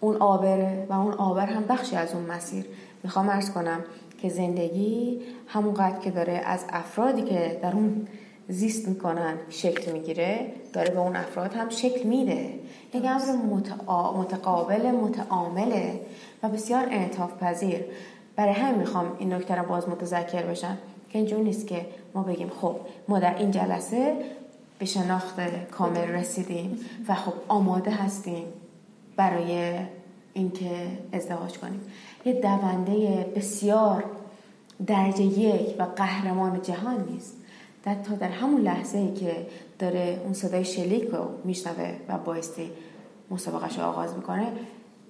اون 0.00 0.16
آبره 0.16 0.86
و 0.90 0.92
اون 0.92 1.12
آبر 1.12 1.46
هم 1.46 1.64
بخشی 1.64 1.96
از 1.96 2.14
اون 2.14 2.24
مسیر. 2.24 2.64
می‌خوام 3.02 3.28
ارز 3.28 3.50
کنم 3.50 3.84
که 4.18 4.28
زندگی 4.28 5.20
همونقدر 5.48 5.98
که 5.98 6.10
داره 6.10 6.32
از 6.32 6.64
افرادی 6.72 7.22
که 7.22 7.58
در 7.62 7.72
اون 7.72 8.06
زیست 8.48 8.88
می‌کنن 8.88 9.34
شکل 9.50 9.92
می‌گیره 9.92 10.52
داره 10.72 10.90
به 10.90 11.00
اون 11.00 11.16
افراد 11.16 11.54
هم 11.54 11.68
شکل 11.68 12.08
میده. 12.08 12.54
یک 12.94 13.04
امر 13.04 13.32
متقابل 14.16 14.90
متعامله 14.90 16.00
و 16.42 16.48
بسیار 16.48 16.84
انعطاف 16.84 17.42
پذیر 17.42 17.84
برای 18.36 18.52
هم 18.52 18.74
می‌خوام 18.74 19.16
این 19.18 19.32
نکته 19.32 19.54
رو 19.54 19.68
باز 19.68 19.88
متذکر 19.88 20.42
بشم. 20.42 20.78
که 21.10 21.18
اینجور 21.18 21.40
نیست 21.40 21.66
که 21.66 21.86
ما 22.14 22.22
بگیم 22.22 22.50
خب 22.60 22.76
ما 23.08 23.18
در 23.18 23.38
این 23.38 23.50
جلسه 23.50 24.16
به 24.78 24.84
شناخت 24.84 25.40
کامل 25.70 26.08
رسیدیم 26.08 26.78
و 27.08 27.14
خب 27.14 27.32
آماده 27.48 27.90
هستیم 27.90 28.44
برای 29.16 29.78
اینکه 30.34 30.70
ازدواج 31.12 31.58
کنیم. 31.58 31.80
یه 32.24 32.32
دونده 32.32 33.26
بسیار 33.36 34.04
درجه 34.86 35.22
یک 35.22 35.74
و 35.78 35.82
قهرمان 35.82 36.62
جهان 36.62 37.08
نیست. 37.10 37.34
در 37.84 37.94
تا 37.94 38.14
در 38.14 38.28
همون 38.28 38.60
لحظه 38.60 38.98
ای 38.98 39.14
که 39.14 39.46
داره 39.78 40.20
اون 40.24 40.32
صدای 40.32 40.64
شلیک 40.64 41.08
رو 41.08 41.28
میشنوه 41.44 41.94
و 42.08 42.18
بایستی 42.18 42.70
مسابقش 43.30 43.78
رو 43.78 43.84
آغاز 43.84 44.14
می‌کنه 44.14 44.52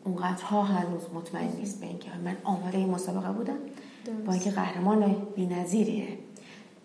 اونقدرها 0.04 0.62
هنوز 0.62 1.02
مطمئن 1.14 1.52
نیست 1.58 1.80
به 1.80 1.86
اینکه 1.86 2.10
من 2.24 2.36
آماده 2.44 2.78
این 2.78 2.90
مسابقه 2.90 3.32
بودم. 3.32 3.58
با 4.26 4.32
اینکه 4.32 4.50
قهرمان 4.50 5.16
بی‌نظیریه. 5.36 6.08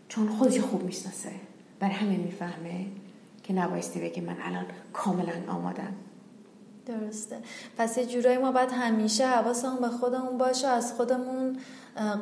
چون 0.07 0.27
خودش 0.29 0.59
خوب 0.59 0.83
می‌شناسه. 0.83 1.31
بر 1.79 1.89
همه 1.89 2.17
می‌فهمه 2.17 2.85
که 3.43 3.53
نبایستی 3.53 3.99
بگه 3.99 4.21
من 4.21 4.35
الان 4.41 4.65
کاملا 4.93 5.33
آمادم. 5.47 5.93
درسته. 6.85 7.37
پس 7.77 7.97
یه 7.97 8.05
جورایی 8.05 8.37
ما 8.37 8.51
باید 8.51 8.69
همیشه 8.71 9.27
حواسمون 9.27 9.81
به 9.81 9.87
خودمون 9.87 10.37
باشه 10.37 10.67
از 10.67 10.93
خودمون 10.93 11.57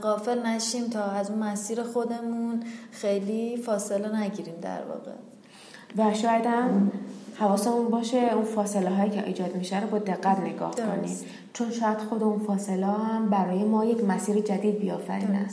قافل 0.01 0.45
نشیم 0.45 0.89
تا 0.89 1.03
از 1.03 1.29
اون 1.29 1.39
مسیر 1.39 1.83
خودمون 1.83 2.63
خیلی 2.91 3.57
فاصله 3.57 4.21
نگیریم 4.21 4.55
در 4.61 4.81
واقع. 4.81 5.11
و 5.97 6.13
شاید 6.13 6.45
هم 6.45 6.91
حواسمون 7.41 7.89
باشه 7.89 8.17
اون 8.17 8.43
فاصله 8.43 8.89
هایی 8.89 9.11
که 9.11 9.27
ایجاد 9.27 9.55
میشه 9.55 9.81
رو 9.81 9.87
با 9.87 9.97
دقت 9.97 10.39
نگاه 10.39 10.75
کنیم. 10.75 11.17
چون 11.53 11.71
شاید 11.71 11.97
خود 11.97 12.23
اون 12.23 12.39
فاصله 12.39 12.85
هم 12.85 13.29
برای 13.29 13.63
ما 13.63 13.85
یک 13.85 14.03
مسیر 14.03 14.39
جدید 14.39 14.79
بیافرینه 14.79 15.45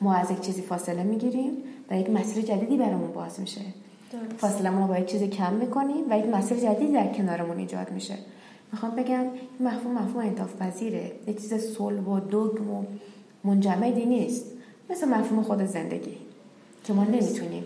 ما 0.00 0.14
از 0.14 0.30
یک 0.30 0.40
چیزی 0.40 0.62
فاصله 0.62 1.02
می‌گیریم 1.02 1.52
و 1.90 1.98
یک 1.98 2.10
مسیر 2.10 2.44
جدیدی 2.44 2.76
برامون 2.76 3.12
باز 3.12 3.40
میشه. 3.40 3.60
فاصله 4.38 4.70
ما 4.70 4.86
با 4.86 4.98
یک 4.98 5.06
چیزی 5.06 5.28
کم 5.28 5.52
می‌کنیم 5.52 6.04
و 6.10 6.18
یک 6.18 6.26
مسیر 6.26 6.58
جدیدی 6.58 6.92
در 6.92 7.06
کنارمون 7.06 7.56
ایجاد 7.56 7.90
میشه. 7.90 8.14
می‌خوام 8.72 8.96
بگم 8.96 9.24
مفهوم 9.60 9.94
مفهوم 9.94 10.26
انتاف 10.26 10.56
پذیره 10.56 11.12
یک 11.26 11.40
چیز 11.40 11.54
صلب 11.54 12.08
و 12.08 12.20
دوگم 12.20 12.70
و 12.70 12.84
منجمدی 13.44 14.04
نیست. 14.04 14.44
مثل 14.90 15.08
مفهوم 15.08 15.42
خود 15.42 15.64
زندگی 15.64 16.16
که 16.84 16.92
ما 16.92 17.04
نمی‌تونیم 17.04 17.64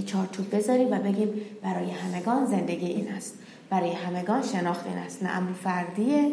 یه 0.00 0.06
چارچوب 0.06 0.56
بذاریم 0.56 0.92
و 0.92 0.98
بگیم 0.98 1.28
برای 1.62 1.90
همگان 1.90 2.46
زندگی 2.46 2.86
این 2.86 3.08
است. 3.12 3.38
برای 3.70 3.92
همگان 3.92 4.42
شناخت 4.42 4.86
این 4.86 4.96
است. 4.96 5.22
نه 5.22 5.36
امر 5.36 5.52
فردیه 5.52 6.30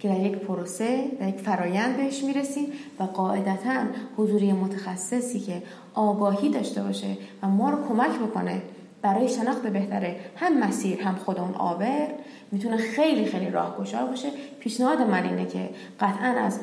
که 0.00 0.08
در 0.08 0.20
یک 0.20 0.32
پروسه 0.32 1.04
در 1.20 1.28
یک 1.28 1.34
فرایند 1.34 1.96
بهش 1.96 2.24
می‌رسیم 2.24 2.66
و 3.00 3.02
قاعدتا 3.02 3.82
حضوری 4.16 4.52
متخصصی 4.52 5.40
که 5.40 5.62
آگاهی 5.94 6.48
داشته 6.50 6.82
باشه 6.82 7.16
و 7.42 7.48
ما 7.48 7.70
رو 7.70 7.88
کمک 7.88 8.10
بکنه 8.10 8.62
برای 9.02 9.28
شناخت 9.28 9.62
بهتره. 9.62 10.16
هم 10.36 10.58
مسیر 10.58 11.00
هم 11.00 11.14
خود 11.14 11.40
اون 11.40 11.54
آور 11.54 12.08
می‌تونه 12.52 12.76
خیلی 12.76 13.24
خیلی 13.24 13.50
راهگشا 13.50 14.06
باشه. 14.06 14.28
پیشنهاد 14.60 15.00
من 15.00 15.22
اینه 15.22 15.46
که 15.46 15.70
قطعا 16.00 16.28
از 16.28 16.60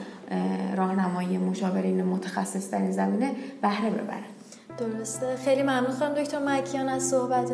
راهنمایی 0.75 1.37
مشاورین 1.37 2.03
متخصص 2.03 2.71
در 2.71 2.81
این 2.81 2.91
زمینه 2.91 3.31
بهره 3.61 3.89
ببرن. 3.89 4.34
درسته. 4.77 5.35
خیلی 5.45 5.61
ممنون 5.61 5.91
خواهم 5.91 6.13
دکتر 6.13 6.39
مکیان 6.39 6.89
از 6.89 7.03
صحبت 7.03 7.51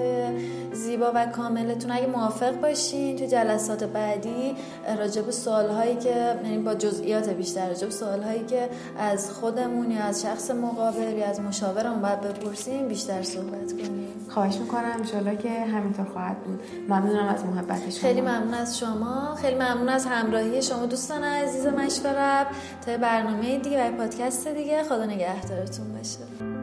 زیبا 0.73 1.11
و 1.15 1.25
کاملتون. 1.25 1.91
اگه 1.91 2.07
موافق 2.07 2.61
باشین 2.61 3.17
تو 3.17 3.25
جلسات 3.25 3.83
بعدی 3.83 4.55
راجب 4.97 5.31
سوال 5.31 5.69
هایی 5.69 5.95
که 5.95 6.39
یعنی 6.43 6.57
با 6.57 6.73
جزئیات 6.73 7.29
بیشتر 7.29 7.67
راجب 7.67 7.89
سوال 7.89 8.23
هایی 8.23 8.45
که 8.45 8.69
از 8.97 9.31
خودمون 9.31 9.91
یا 9.91 10.03
از 10.03 10.21
شخص 10.21 10.51
مقابل 10.51 11.17
یا 11.17 11.27
از 11.27 11.39
مشاورمون 11.39 12.01
باید 12.01 12.21
بپرسیم 12.21 12.87
بیشتر 12.87 13.23
صحبت 13.23 13.71
کنیم. 13.71 14.07
خواهش 14.29 14.55
می‌کنم. 14.55 14.91
انشالله 14.99 15.37
که 15.37 15.49
همینطور 15.49 16.05
خواهد 16.05 16.43
بود. 16.43 16.59
ممنونم 16.89 17.27
از 17.27 17.45
محبت 17.45 17.89
شما. 17.89 18.01
خیلی 18.01 18.21
ممنون 18.21 18.53
از 18.53 18.79
شما. 18.79 19.35
خیلی 19.35 19.55
ممنون 19.55 19.89
از 19.89 20.05
همراهی 20.05 20.61
شما 20.61 20.85
دوستان 20.85 21.23
عزیز 21.23 21.65
مشورب. 21.65 22.47
تا 22.85 22.97
برنامه 22.97 23.59
دیگه 23.59 23.89
و 23.89 23.97
پادکست 23.97 24.47
دیگه 24.47 24.83
خدا 24.83 25.05
نگهدارتون 25.05 25.93
باشه. 25.97 26.60